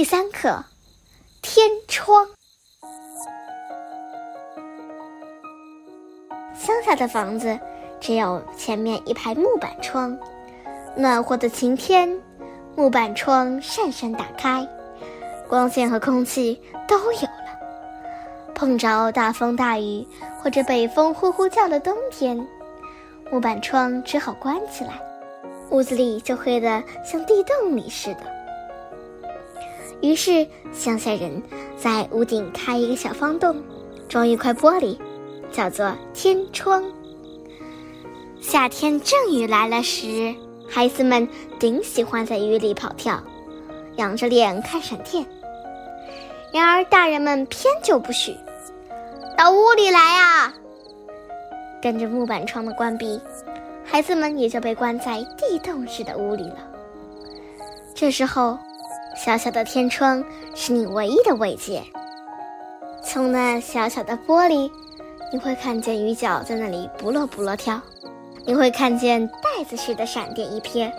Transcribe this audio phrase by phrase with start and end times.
[0.00, 0.64] 第三课，
[1.42, 2.26] 天窗。
[6.54, 7.60] 乡下的房子
[8.00, 10.18] 只有前面一排木板窗，
[10.96, 12.18] 暖和的晴天，
[12.74, 14.66] 木板窗扇扇打开，
[15.46, 16.58] 光线和空气
[16.88, 18.54] 都有了。
[18.54, 20.08] 碰着大风大雨
[20.42, 22.48] 或者北风呼呼叫的冬天，
[23.30, 24.98] 木板窗只好关起来，
[25.68, 28.39] 屋子里就黑得像地洞里似的。
[30.02, 31.42] 于是，乡下人
[31.76, 33.62] 在屋顶开一个小方洞，
[34.08, 34.96] 装一块玻璃，
[35.52, 36.82] 叫做天窗。
[38.40, 40.34] 夏天阵雨来了时，
[40.66, 43.22] 孩子们顶喜欢在雨里跑跳，
[43.96, 45.26] 仰着脸看闪电。
[46.50, 48.34] 然而大人们偏就不许，
[49.36, 50.54] 到屋里来啊！
[51.82, 53.20] 跟着木板窗的关闭，
[53.84, 56.56] 孩子们也就被关在地洞似的屋里了。
[57.94, 58.58] 这时候。
[59.22, 60.24] 小小的天窗
[60.54, 61.82] 是你唯一的慰藉。
[63.04, 64.70] 从那小小的玻璃，
[65.30, 67.78] 你会看见雨脚在那里不落不落跳；
[68.46, 70.90] 你会看见袋子似的闪电一瞥。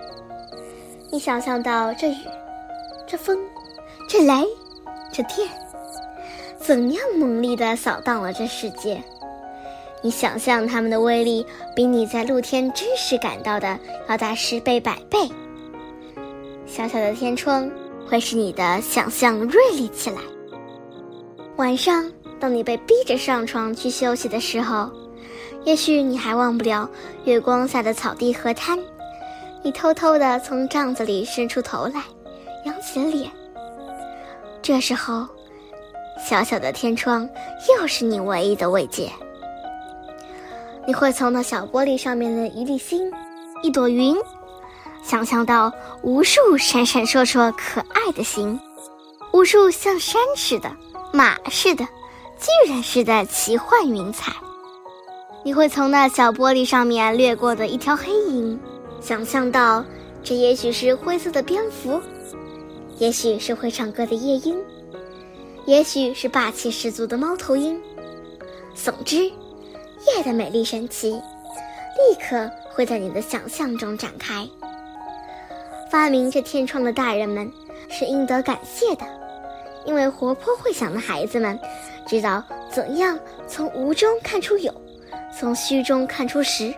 [1.11, 2.17] 你想象到这雨、
[3.07, 3.39] 这风、
[4.07, 4.47] 这雷、
[5.11, 5.49] 这电，
[6.59, 9.01] 怎样猛烈地扫荡了这世界？
[10.03, 11.43] 你想象它们的威力，
[11.75, 15.17] 比你在露天真实感到的要大十倍百倍。
[16.67, 17.67] 小小的天窗。
[18.07, 20.17] 会使你的想象锐利起来。
[21.57, 24.89] 晚上，当你被逼着上床去休息的时候，
[25.63, 26.89] 也许你还忘不了
[27.25, 28.79] 月光下的草地河滩。
[29.63, 32.03] 你偷偷地从帐子里伸出头来，
[32.65, 33.29] 扬起了脸。
[34.61, 35.27] 这时候，
[36.19, 37.29] 小小的天窗
[37.77, 39.11] 又是你唯一的慰藉。
[40.87, 43.11] 你会从那小玻璃上面的一粒星、
[43.61, 44.15] 一朵云。
[45.03, 45.71] 想象到
[46.03, 48.59] 无数闪闪烁烁可爱的星，
[49.33, 50.71] 无数像山似的、
[51.11, 51.85] 马似的、
[52.37, 54.31] 巨人似的奇幻云彩。
[55.43, 58.59] 你会从那小玻璃上面掠过的一条黑影，
[59.01, 59.83] 想象到
[60.23, 61.99] 这也许是灰色的蝙蝠，
[62.99, 64.55] 也许是会唱歌的夜莺，
[65.65, 67.81] 也许是霸气十足的猫头鹰。
[68.75, 74.47] 总之，夜的美丽神奇，立刻会在你的想象中展开。
[75.91, 77.51] 发明这天窗的大人们
[77.89, 79.05] 是应得感谢的，
[79.83, 81.59] 因为活泼会想的孩子们
[82.07, 82.41] 知道
[82.71, 84.73] 怎样从无中看出有，
[85.37, 86.73] 从虚中看出实，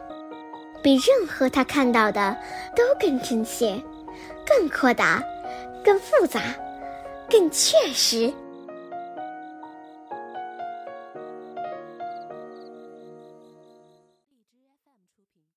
[0.82, 2.36] 比任何他看到的
[2.76, 3.80] 都更真切、
[4.48, 5.24] 更阔达、
[5.86, 6.42] 更复杂、
[7.30, 8.34] 更确实。